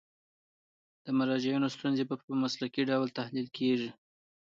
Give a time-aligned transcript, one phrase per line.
[1.03, 3.89] د مراجعینو ستونزې په مسلکي ډول تحلیل کیږي.